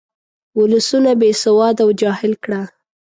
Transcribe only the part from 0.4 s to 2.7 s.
ولسونه بې سواده او جاهل کړه.